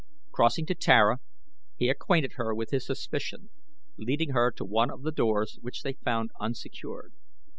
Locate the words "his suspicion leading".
2.71-4.31